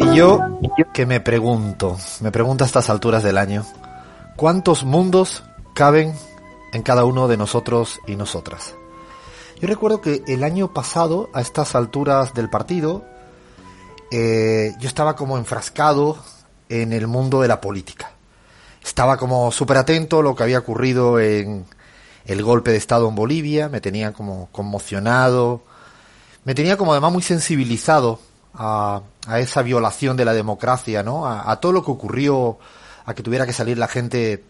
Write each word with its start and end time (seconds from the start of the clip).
Y 0.00 0.16
yo 0.16 0.40
que 0.94 1.04
me 1.04 1.20
pregunto, 1.20 1.98
me 2.22 2.32
pregunto 2.32 2.64
a 2.64 2.66
estas 2.66 2.88
alturas 2.88 3.22
del 3.22 3.36
año, 3.36 3.66
¿cuántos 4.34 4.82
mundos 4.82 5.44
caben 5.74 6.14
en 6.72 6.82
cada 6.82 7.04
uno 7.04 7.28
de 7.28 7.36
nosotros 7.36 8.00
y 8.06 8.16
nosotras? 8.16 8.74
Yo 9.60 9.68
recuerdo 9.68 10.00
que 10.00 10.22
el 10.26 10.42
año 10.42 10.72
pasado, 10.72 11.28
a 11.34 11.42
estas 11.42 11.74
alturas 11.74 12.32
del 12.32 12.48
partido, 12.48 13.04
eh, 14.10 14.72
yo 14.80 14.88
estaba 14.88 15.16
como 15.16 15.36
enfrascado 15.36 16.16
en 16.70 16.94
el 16.94 17.06
mundo 17.06 17.42
de 17.42 17.48
la 17.48 17.60
política. 17.60 18.10
Estaba 18.82 19.18
como 19.18 19.52
súper 19.52 19.76
atento 19.76 20.20
a 20.20 20.22
lo 20.22 20.34
que 20.34 20.44
había 20.44 20.60
ocurrido 20.60 21.20
en 21.20 21.66
el 22.24 22.42
golpe 22.42 22.70
de 22.70 22.78
Estado 22.78 23.06
en 23.06 23.14
Bolivia, 23.14 23.68
me 23.68 23.82
tenía 23.82 24.14
como 24.14 24.48
conmocionado, 24.50 25.62
me 26.46 26.54
tenía 26.54 26.78
como 26.78 26.92
además 26.92 27.12
muy 27.12 27.22
sensibilizado 27.22 28.18
a, 28.54 29.02
esa 29.38 29.62
violación 29.62 30.16
de 30.16 30.24
la 30.24 30.32
democracia, 30.32 31.02
¿no? 31.02 31.26
A, 31.26 31.60
todo 31.60 31.72
lo 31.72 31.84
que 31.84 31.90
ocurrió, 31.90 32.58
a 33.04 33.14
que 33.14 33.22
tuviera 33.22 33.46
que 33.46 33.52
salir 33.52 33.78
la 33.78 33.88
gente 33.88 34.44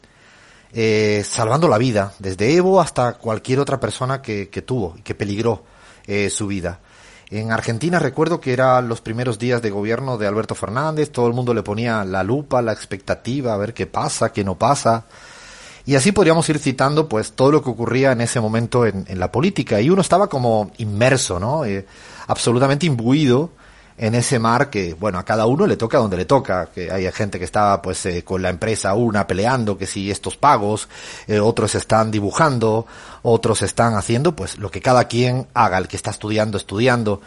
eh, 0.73 1.25
salvando 1.29 1.69
la 1.69 1.79
vida, 1.79 2.13
desde 2.19 2.55
Evo 2.55 2.81
hasta 2.81 3.15
cualquier 3.15 3.59
otra 3.59 3.81
persona 3.81 4.23
que, 4.23 4.47
tuvo 4.65 4.95
y 4.99 5.03
que 5.03 5.15
peligró 5.15 5.65
eh, 6.07 6.31
su 6.31 6.47
vida. 6.47 6.81
En 7.31 7.53
Argentina 7.53 8.01
recuerdo 8.01 8.41
que 8.41 8.53
eran 8.53 8.89
los 8.89 9.01
primeros 9.01 9.39
días 9.39 9.63
de 9.63 9.71
gobierno 9.71 10.19
de 10.19 10.27
Alberto 10.27 10.57
Fernández, 10.57 11.13
todo 11.13 11.29
el 11.29 11.33
mundo 11.33 11.55
le 11.55 11.63
ponía 11.63 12.05
la 12.05 12.25
lupa, 12.25 12.61
la 12.61 12.73
expectativa, 12.73 13.55
a 13.55 13.57
ver 13.57 13.73
qué 13.73 13.87
pasa, 13.87 14.33
qué 14.33 14.43
no 14.43 14.57
pasa. 14.57 15.05
Y 15.87 15.95
así 15.95 16.13
podríamos 16.13 16.49
ir 16.49 16.59
citando 16.59 17.09
pues 17.09 17.33
todo 17.33 17.53
lo 17.53 17.63
que 17.63 17.71
ocurría 17.71 18.13
en 18.13 18.21
ese 18.21 18.41
momento 18.41 18.85
en, 18.85 19.07
la 19.19 19.31
política. 19.31 19.81
Y 19.81 19.91
uno 19.91 20.03
estaba 20.03 20.29
como 20.29 20.73
inmerso, 20.79 21.39
¿no? 21.41 21.65
Eh, 21.65 21.87
absolutamente 22.27 22.87
imbuido 22.87 23.51
en 24.01 24.15
ese 24.15 24.39
mar 24.39 24.71
que, 24.71 24.95
bueno, 24.95 25.19
a 25.19 25.27
cada 25.27 25.45
uno 25.45 25.67
le 25.67 25.77
toca 25.77 25.99
donde 25.99 26.17
le 26.17 26.25
toca, 26.25 26.71
que 26.75 26.91
hay 26.91 27.13
gente 27.13 27.39
que 27.39 27.45
está 27.45 27.83
pues 27.83 28.07
eh, 28.07 28.25
con 28.25 28.41
la 28.41 28.49
empresa 28.49 28.95
una 28.95 29.27
peleando 29.27 29.77
que 29.77 29.87
si 29.87 30.11
estos 30.11 30.39
pagos, 30.39 30.89
eh, 31.27 31.39
otros 31.39 31.75
están 31.75 32.11
dibujando, 32.11 32.87
otros 33.21 33.61
están 33.61 33.97
haciendo 33.97 34.35
pues 34.35 34.57
lo 34.57 34.71
que 34.71 34.81
cada 34.81 35.05
quien 35.05 35.49
haga, 35.53 35.77
el 35.77 35.87
que 35.87 35.97
está 35.97 36.11
estudiando, 36.11 36.57
estudiando. 36.57 37.21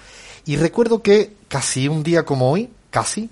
Y 0.45 0.55
recuerdo 0.55 1.03
que 1.03 1.35
casi 1.47 1.87
un 1.87 2.01
día 2.01 2.25
como 2.25 2.51
hoy, 2.51 2.71
casi, 2.89 3.29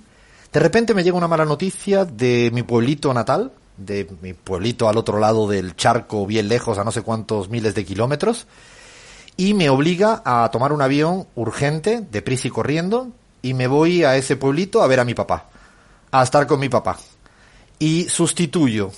de 0.53 0.59
repente 0.59 0.93
me 0.93 1.03
llega 1.03 1.17
una 1.17 1.27
mala 1.27 1.45
noticia 1.45 2.05
de 2.05 2.51
mi 2.53 2.61
pueblito 2.61 3.11
natal, 3.11 3.51
de 3.75 4.07
mi 4.21 4.35
pueblito 4.35 4.87
al 4.87 4.97
otro 4.97 5.17
lado 5.17 5.47
del 5.47 5.75
charco, 5.75 6.27
bien 6.27 6.47
lejos, 6.47 6.77
a 6.77 6.83
no 6.83 6.91
sé 6.91 7.01
cuántos 7.01 7.49
miles 7.49 7.73
de 7.73 7.85
kilómetros, 7.85 8.45
y 9.35 9.55
me 9.55 9.71
obliga 9.71 10.21
a 10.23 10.47
tomar 10.51 10.73
un 10.73 10.83
avión 10.83 11.25
urgente, 11.33 12.05
deprisa 12.11 12.47
y 12.47 12.51
corriendo, 12.51 13.09
y 13.41 13.53
me 13.53 13.67
voy 13.67 14.03
a 14.03 14.15
ese 14.15 14.35
pueblito 14.35 14.81
a 14.81 14.87
ver 14.87 14.99
a 14.99 15.05
mi 15.05 15.13
papá, 15.13 15.49
a 16.11 16.23
estar 16.23 16.47
con 16.47 16.59
mi 16.59 16.69
papá. 16.69 16.97
Y 17.79 18.07
sustituyo 18.09 18.91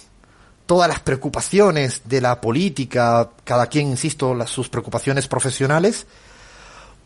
todas 0.65 0.89
las 0.89 0.99
preocupaciones 0.99 2.01
de 2.05 2.21
la 2.21 2.41
política, 2.41 3.29
cada 3.43 3.67
quien, 3.67 3.87
insisto, 3.87 4.33
las, 4.33 4.49
sus 4.49 4.69
preocupaciones 4.69 5.27
profesionales, 5.27 6.05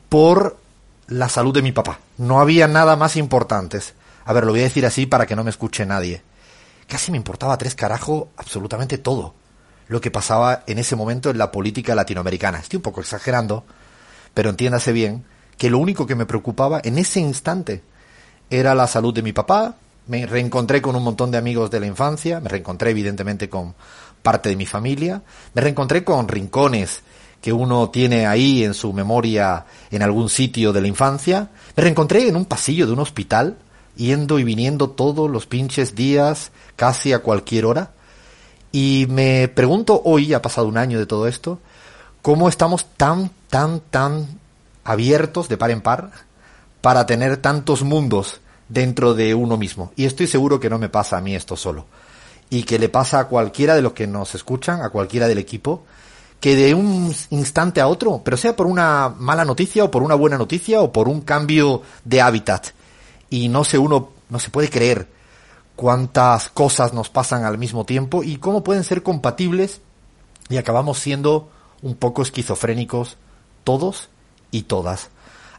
por 0.09 0.57
la 1.07 1.29
salud 1.29 1.53
de 1.53 1.61
mi 1.61 1.71
papá. 1.71 1.99
No 2.17 2.39
había 2.39 2.67
nada 2.67 2.95
más 2.95 3.15
importantes. 3.15 3.93
A 4.25 4.33
ver, 4.33 4.45
lo 4.45 4.51
voy 4.51 4.61
a 4.61 4.63
decir 4.63 4.85
así 4.85 5.05
para 5.05 5.25
que 5.25 5.35
no 5.35 5.43
me 5.43 5.49
escuche 5.49 5.85
nadie. 5.85 6.21
Casi 6.87 7.11
me 7.11 7.17
importaba 7.17 7.57
tres 7.57 7.75
carajo 7.75 8.29
absolutamente 8.37 8.97
todo 8.97 9.33
lo 9.87 10.01
que 10.01 10.11
pasaba 10.11 10.63
en 10.67 10.79
ese 10.79 10.95
momento 10.95 11.29
en 11.29 11.37
la 11.37 11.51
política 11.51 11.95
latinoamericana. 11.95 12.59
Estoy 12.59 12.77
un 12.77 12.83
poco 12.83 13.01
exagerando, 13.01 13.65
pero 14.33 14.49
entiéndase 14.49 14.91
bien 14.91 15.25
que 15.57 15.69
lo 15.69 15.79
único 15.79 16.05
que 16.05 16.15
me 16.15 16.25
preocupaba 16.25 16.81
en 16.83 16.97
ese 16.97 17.19
instante 17.19 17.81
era 18.49 18.75
la 18.75 18.87
salud 18.87 19.13
de 19.13 19.23
mi 19.23 19.33
papá. 19.33 19.75
Me 20.07 20.25
reencontré 20.25 20.81
con 20.81 20.95
un 20.95 21.03
montón 21.03 21.31
de 21.31 21.37
amigos 21.37 21.69
de 21.69 21.79
la 21.79 21.87
infancia, 21.87 22.39
me 22.39 22.49
reencontré 22.49 22.91
evidentemente 22.91 23.49
con 23.49 23.75
parte 24.21 24.49
de 24.49 24.55
mi 24.55 24.65
familia, 24.65 25.21
me 25.53 25.61
reencontré 25.61 26.03
con 26.03 26.27
rincones 26.27 27.01
que 27.41 27.53
uno 27.53 27.89
tiene 27.89 28.25
ahí 28.25 28.63
en 28.63 28.73
su 28.73 28.93
memoria 28.93 29.65
en 29.91 30.01
algún 30.01 30.29
sitio 30.29 30.73
de 30.73 30.81
la 30.81 30.87
infancia. 30.87 31.49
Me 31.75 31.83
reencontré 31.83 32.27
en 32.27 32.35
un 32.35 32.45
pasillo 32.45 32.87
de 32.87 32.93
un 32.93 32.99
hospital, 32.99 33.57
yendo 33.95 34.39
y 34.39 34.43
viniendo 34.43 34.89
todos 34.89 35.29
los 35.29 35.45
pinches 35.45 35.95
días, 35.95 36.51
casi 36.75 37.13
a 37.13 37.19
cualquier 37.19 37.65
hora. 37.65 37.91
Y 38.71 39.07
me 39.09 39.47
pregunto 39.47 40.01
hoy, 40.05 40.33
ha 40.33 40.41
pasado 40.41 40.67
un 40.67 40.77
año 40.77 40.99
de 40.99 41.05
todo 41.05 41.27
esto, 41.27 41.59
cómo 42.21 42.49
estamos 42.49 42.85
tan, 42.97 43.31
tan, 43.49 43.79
tan 43.79 44.27
abiertos 44.87 45.49
de 45.49 45.57
par 45.57 45.69
en 45.69 45.81
par 45.81 46.11
para 46.79 47.05
tener 47.05 47.37
tantos 47.37 47.83
mundos 47.83 48.39
dentro 48.69 49.13
de 49.13 49.35
uno 49.35 49.57
mismo. 49.57 49.91
Y 49.97 50.05
estoy 50.05 50.27
seguro 50.27 50.61
que 50.61 50.69
no 50.69 50.79
me 50.79 50.87
pasa 50.87 51.17
a 51.17 51.21
mí 51.21 51.35
esto 51.35 51.57
solo. 51.57 51.85
Y 52.49 52.63
que 52.63 52.79
le 52.79 52.87
pasa 52.87 53.19
a 53.19 53.27
cualquiera 53.27 53.75
de 53.75 53.81
los 53.81 53.91
que 53.91 54.07
nos 54.07 54.33
escuchan, 54.33 54.81
a 54.81 54.89
cualquiera 54.89 55.27
del 55.27 55.39
equipo, 55.39 55.83
que 56.39 56.55
de 56.55 56.73
un 56.73 57.13
instante 57.31 57.81
a 57.81 57.89
otro, 57.89 58.21
pero 58.23 58.37
sea 58.37 58.55
por 58.55 58.65
una 58.65 59.09
mala 59.09 59.43
noticia 59.43 59.83
o 59.83 59.91
por 59.91 60.03
una 60.03 60.15
buena 60.15 60.37
noticia 60.37 60.81
o 60.81 60.93
por 60.93 61.09
un 61.09 61.19
cambio 61.19 61.81
de 62.05 62.21
hábitat. 62.21 62.67
Y 63.29 63.49
no 63.49 63.65
sé 63.65 63.77
uno, 63.77 64.11
no 64.29 64.39
se 64.39 64.51
puede 64.51 64.69
creer 64.69 65.09
cuántas 65.75 66.49
cosas 66.49 66.93
nos 66.93 67.09
pasan 67.09 67.43
al 67.43 67.57
mismo 67.57 67.85
tiempo 67.85 68.23
y 68.23 68.37
cómo 68.37 68.63
pueden 68.63 68.85
ser 68.85 69.03
compatibles 69.03 69.81
y 70.47 70.55
acabamos 70.55 70.99
siendo 70.99 71.49
un 71.81 71.95
poco 71.95 72.21
esquizofrénicos 72.21 73.17
todos 73.65 74.07
y 74.51 74.63
todas. 74.63 75.09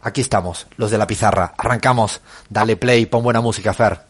Aquí 0.00 0.20
estamos, 0.20 0.66
los 0.76 0.90
de 0.90 0.98
la 0.98 1.06
pizarra. 1.06 1.54
Arrancamos. 1.58 2.20
Dale 2.48 2.76
play, 2.76 3.06
pon 3.06 3.22
buena 3.22 3.40
música, 3.40 3.74
Fer. 3.74 4.07